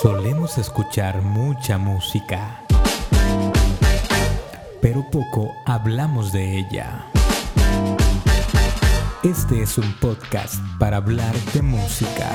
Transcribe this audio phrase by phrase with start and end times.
[0.00, 2.62] Solemos escuchar mucha música,
[4.80, 7.04] pero poco hablamos de ella.
[9.22, 12.30] Este es un podcast para hablar de música.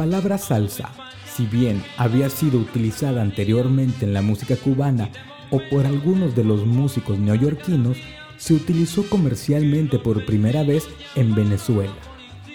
[0.00, 0.88] Palabra salsa,
[1.30, 5.10] si bien había sido utilizada anteriormente en la música cubana
[5.50, 7.98] o por algunos de los músicos neoyorquinos,
[8.38, 11.92] se utilizó comercialmente por primera vez en Venezuela,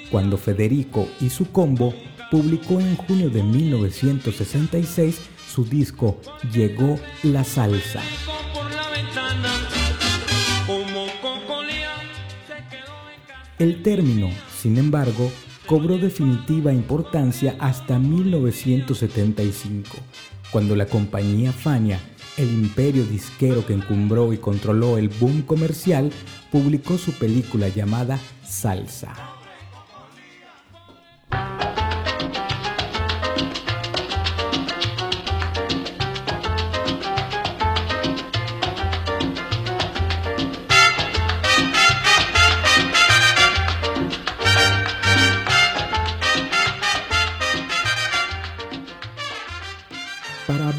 [0.09, 1.93] cuando Federico y su combo
[2.31, 6.19] publicó en junio de 1966 su disco
[6.51, 8.01] Llegó la Salsa.
[13.59, 15.29] El término, sin embargo,
[15.65, 19.97] cobró definitiva importancia hasta 1975,
[20.51, 21.99] cuando la compañía Fania,
[22.37, 26.11] el imperio disquero que encumbró y controló el boom comercial,
[26.51, 29.34] publicó su película llamada Salsa.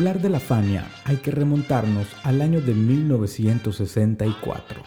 [0.06, 4.80] Hablar de la Fania hay que remontarnos al año de 1964,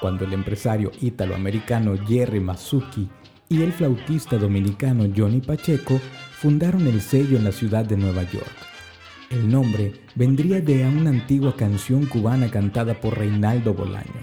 [0.00, 3.08] cuando el empresario ítaloamericano Jerry Masucci
[3.48, 6.00] y el flautista dominicano Johnny Pacheco
[6.32, 8.50] fundaron el sello en la ciudad de Nueva York.
[9.30, 14.20] El nombre vendría de una antigua canción cubana cantada por Reinaldo Bolaño.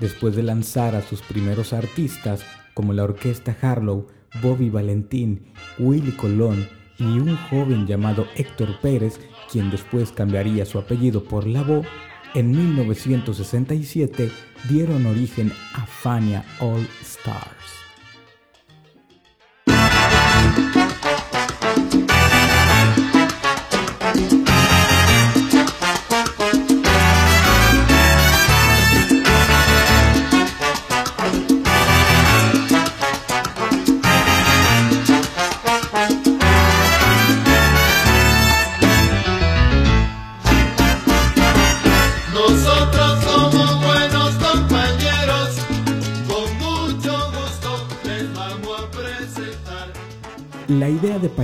[0.00, 2.44] Después de lanzar a sus primeros artistas,
[2.74, 4.08] como la orquesta Harlow,
[4.42, 6.66] Bobby Valentín, Willy Colón
[6.98, 9.20] y un joven llamado Héctor Pérez,
[9.50, 11.82] quien después cambiaría su apellido por Labo,
[12.34, 14.30] en 1967
[14.68, 17.59] dieron origen a Fania All Stars.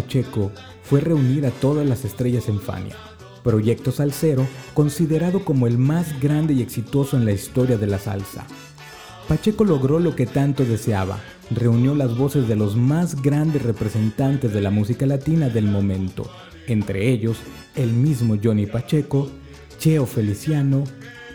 [0.06, 0.52] Pacheco
[0.84, 2.94] fue reunir a todas las estrellas en Fania,
[3.42, 8.46] proyecto salsero considerado como el más grande y exitoso en la historia de la salsa.
[9.26, 11.18] Pacheco logró lo que tanto deseaba,
[11.50, 16.30] reunió las voces de los más grandes representantes de la música latina del momento,
[16.68, 17.38] entre ellos
[17.74, 19.28] el mismo Johnny Pacheco,
[19.80, 20.84] Cheo Feliciano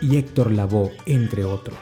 [0.00, 1.76] y Héctor Lavoe, entre otros.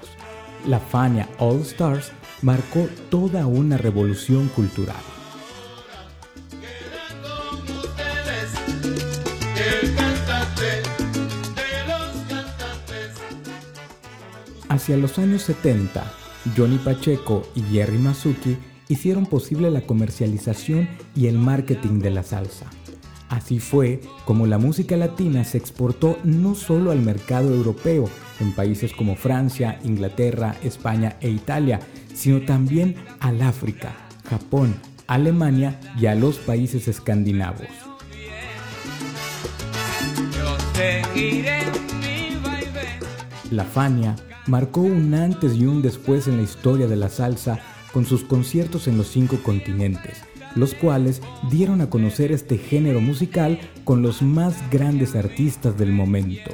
[0.66, 2.10] La Fania All Stars
[2.42, 5.19] marcó toda una revolución cultural.
[14.70, 16.12] Hacia los años 70,
[16.56, 22.66] Johnny Pacheco y Jerry Masucci hicieron posible la comercialización y el marketing de la salsa.
[23.28, 28.08] Así fue como la música latina se exportó no solo al mercado europeo,
[28.38, 31.80] en países como Francia, Inglaterra, España e Italia,
[32.14, 33.96] sino también al África,
[34.28, 34.76] Japón,
[35.08, 37.66] Alemania y a los países escandinavos.
[43.50, 44.14] La Fania
[44.50, 47.60] marcó un antes y un después en la historia de la salsa
[47.92, 50.24] con sus conciertos en los cinco continentes,
[50.56, 56.50] los cuales dieron a conocer este género musical con los más grandes artistas del momento.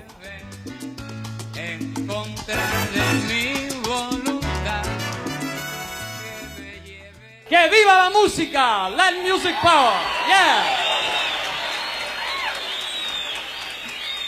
[7.48, 8.90] ¡Que viva la música!
[8.90, 9.94] Let music power!
[10.28, 10.76] Yeah!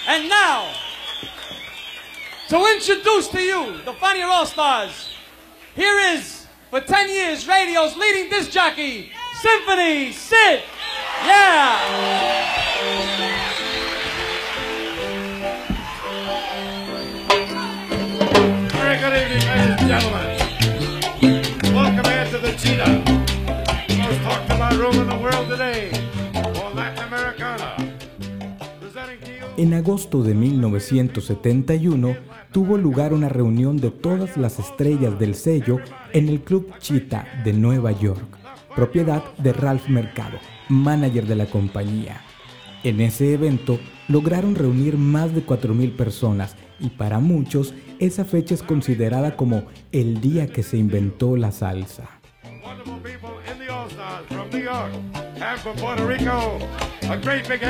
[0.09, 0.88] And now,
[2.49, 5.11] to introduce to you the Funny All Stars.
[5.75, 9.11] Here is, for 10 years, radio's leading disc jockey,
[9.43, 10.63] Symphony Sid.
[11.25, 11.79] Yeah.
[18.73, 20.28] Very good evening, ladies and gentlemen.
[29.59, 32.17] En agosto de 1971
[32.53, 35.81] tuvo lugar una reunión de todas las estrellas del sello
[36.13, 38.23] en el Club Cheetah de Nueva York,
[38.77, 40.39] propiedad de Ralph Mercado,
[40.69, 42.21] manager de la compañía.
[42.85, 48.63] En ese evento lograron reunir más de 4.000 personas y para muchos esa fecha es
[48.63, 52.09] considerada como el día que se inventó la salsa.
[54.29, 54.93] From New York
[55.41, 56.59] and from Puerto Rico.
[57.11, 57.61] A great big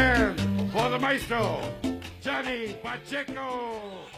[2.82, 3.38] Pacheco.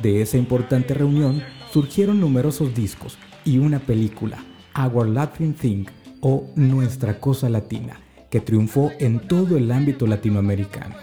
[0.00, 1.42] De esa importante reunión
[1.72, 4.38] surgieron numerosos discos y una película,
[4.76, 5.84] Our Latin Thing
[6.20, 8.00] o Nuestra Cosa Latina,
[8.30, 10.96] que triunfó en todo el ámbito latinoamericano.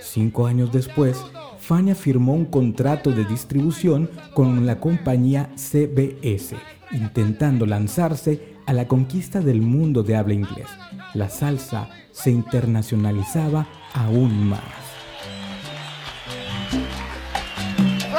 [0.00, 1.18] Cinco años después,
[1.58, 6.56] Fania firmó un contrato de distribución con la compañía CBS,
[6.92, 10.68] intentando lanzarse a la conquista del mundo de habla inglés.
[11.14, 14.83] La salsa se internacionalizaba aún más.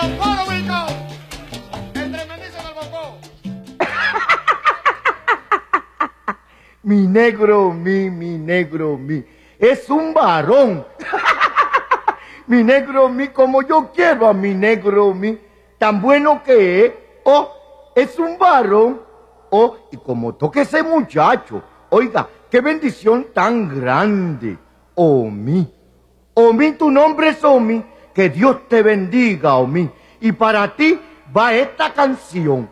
[6.83, 9.23] Mi negro, mi, mi negro, mi.
[9.57, 10.85] Es un varón.
[12.47, 15.39] mi negro, mi, como yo quiero a mi negro, mi.
[15.79, 16.93] Tan bueno que es.
[17.23, 17.49] Oh,
[17.95, 19.01] es un varón.
[19.49, 21.63] Oh, y como toque ese muchacho.
[21.89, 24.57] Oiga, qué bendición tan grande.
[24.93, 25.73] Oh, mi.
[26.35, 27.83] Omi, tu nombre es Omi.
[28.15, 29.89] Que Dios te bendiga, Omi.
[30.21, 30.97] Y para ti
[31.35, 32.69] va esta canción.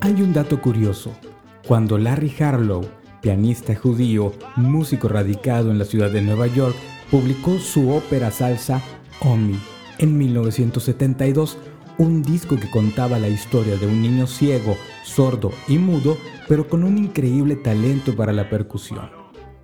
[0.00, 1.14] Hay un dato curioso.
[1.68, 2.88] Cuando Larry Harlow,
[3.20, 6.74] pianista judío, músico radicado en la ciudad de Nueva York,
[7.10, 8.80] publicó su ópera salsa
[9.20, 9.58] Omi
[10.00, 11.58] en 1972,
[11.98, 16.16] un disco que contaba la historia de un niño ciego, sordo y mudo,
[16.48, 19.10] pero con un increíble talento para la percusión.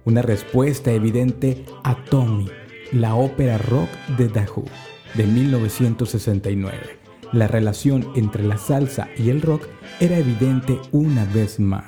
[0.05, 2.51] Una respuesta evidente a Tommy,
[2.93, 3.89] la ópera rock
[4.19, 4.67] de Who,
[5.15, 6.99] de 1969.
[7.33, 9.67] La relación entre la salsa y el rock
[10.01, 11.87] era evidente una vez más.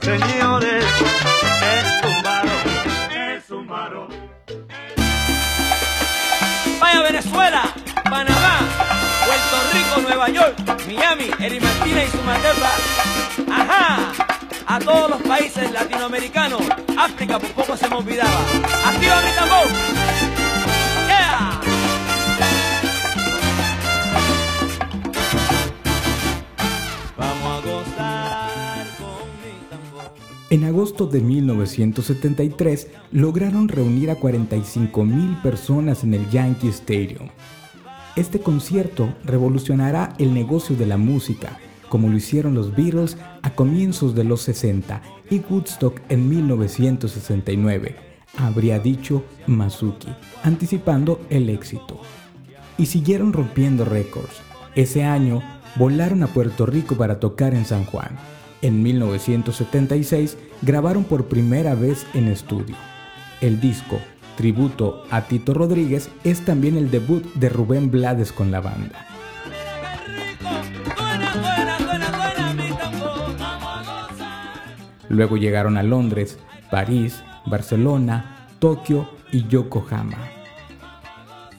[0.00, 2.62] Señores, es un varón,
[3.34, 4.08] es un varón.
[6.80, 7.62] Vaya Venezuela,
[8.04, 8.60] Panamá,
[9.26, 10.56] Puerto Rico, Nueva York,
[10.86, 12.70] Miami, Eri Martínez y su mandeba.
[13.50, 14.12] Ajá,
[14.66, 16.62] a todos los países latinoamericanos,
[16.96, 18.40] África por poco se me olvidaba.
[18.86, 20.07] Activa mi tambor.
[30.50, 37.28] En agosto de 1973 lograron reunir a 45 mil personas en el Yankee Stadium.
[38.16, 41.58] Este concierto revolucionará el negocio de la música,
[41.90, 47.96] como lo hicieron los Beatles a comienzos de los 60 y Woodstock en 1969,
[48.38, 50.08] habría dicho Masuki,
[50.44, 52.00] anticipando el éxito.
[52.78, 54.40] Y siguieron rompiendo récords.
[54.74, 55.42] Ese año
[55.76, 58.16] volaron a Puerto Rico para tocar en San Juan.
[58.60, 62.74] En 1976 grabaron por primera vez en estudio.
[63.40, 64.00] El disco,
[64.36, 69.06] tributo a Tito Rodríguez, es también el debut de Rubén Blades con la banda.
[75.08, 76.38] Luego llegaron a Londres,
[76.70, 80.18] París, Barcelona, Tokio y Yokohama.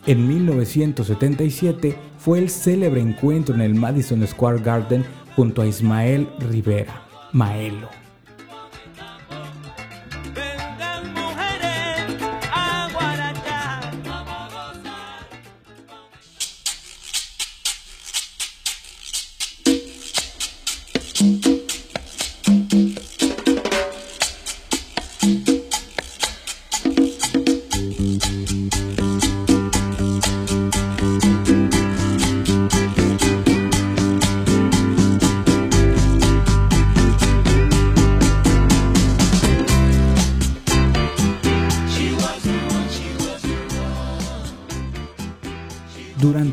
[0.05, 5.05] En 1977 fue el célebre encuentro en el Madison Square Garden
[5.39, 8.08] junto a Ismael Rivera, Maelo.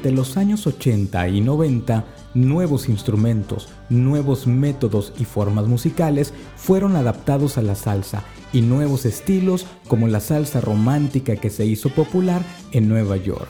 [0.06, 7.58] Durante los años 80 y 90 nuevos instrumentos, nuevos métodos y formas musicales fueron adaptados
[7.58, 8.22] a la salsa
[8.52, 13.48] y nuevos estilos como la salsa romántica que se hizo popular en Nueva York.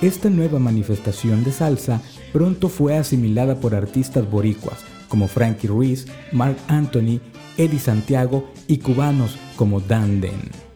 [0.00, 2.00] Esta nueva manifestación de salsa
[2.32, 4.78] pronto fue asimilada por artistas boricuas
[5.10, 7.20] como Frankie Ruiz, Mark Anthony,
[7.58, 10.69] Eddie Santiago y cubanos como Dan Den.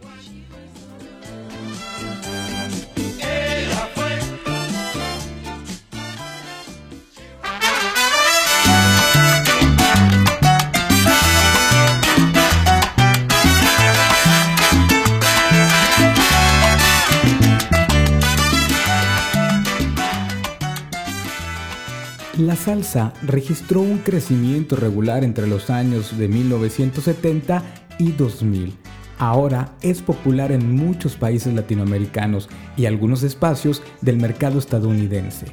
[22.37, 27.63] La salsa registró un crecimiento regular entre los años de 1970
[27.97, 28.73] y 2000.
[29.17, 35.45] Ahora es popular en muchos países latinoamericanos y algunos espacios del mercado estadounidense.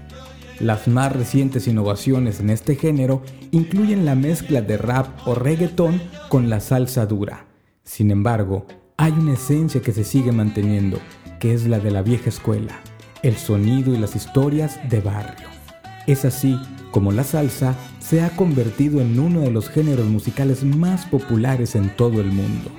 [0.59, 3.23] Las más recientes innovaciones en este género
[3.53, 7.47] incluyen la mezcla de rap o reggaetón con la salsa dura.
[7.85, 10.99] Sin embargo, hay una esencia que se sigue manteniendo,
[11.39, 12.81] que es la de la vieja escuela,
[13.23, 15.62] el sonido y las historias de barrio.
[16.07, 16.59] Es así
[16.91, 21.95] como la salsa se ha convertido en uno de los géneros musicales más populares en
[21.97, 22.71] todo el mundo.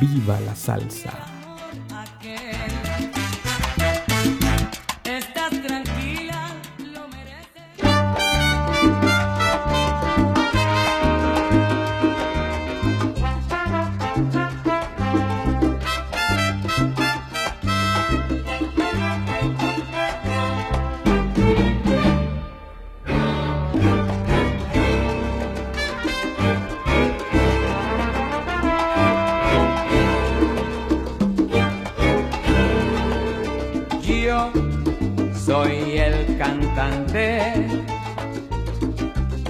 [0.00, 1.39] ¡Viva la salsa!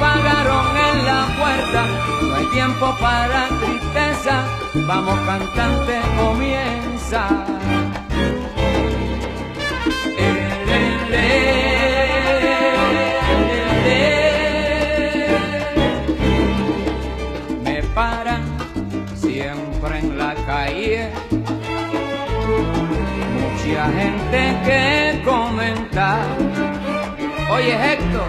[0.00, 1.86] pagaron en la puerta.
[2.22, 4.44] No hay tiempo para tristeza,
[4.86, 7.28] vamos cantante, comienza.
[17.64, 18.42] Me paran
[19.14, 21.10] siempre en la calle,
[23.34, 26.26] mucha gente que comentar.
[27.50, 28.28] Oye Héctor,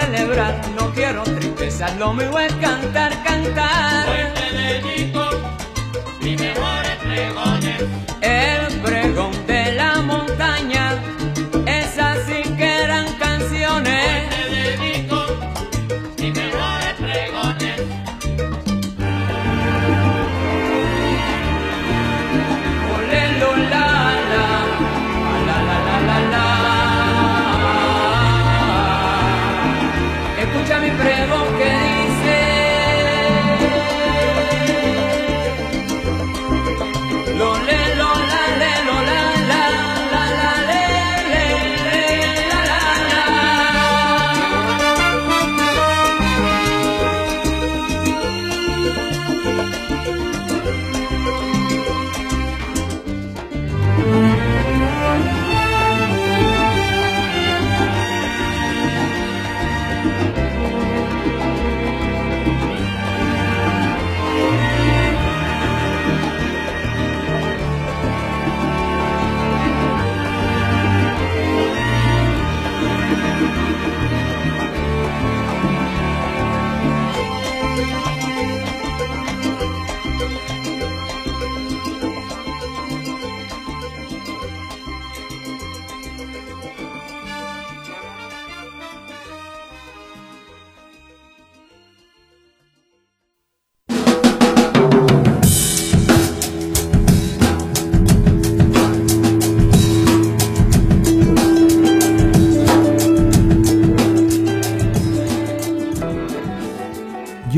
[0.00, 4.06] celebrar, no quiero tristezas, lo mío es cantar, cantar.
[4.06, 5.30] Soy Pedellito,
[6.20, 7.82] mi mejores pregones.
[8.20, 8.80] El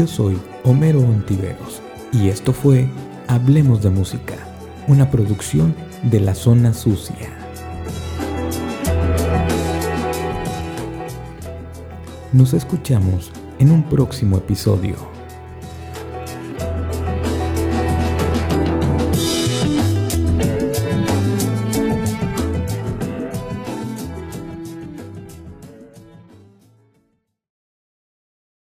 [0.01, 2.89] Yo soy Homero Ontiveros y esto fue
[3.29, 4.33] Hablemos de Música,
[4.89, 7.29] una producción de la zona sucia.
[12.33, 15.20] Nos escuchamos en un próximo episodio.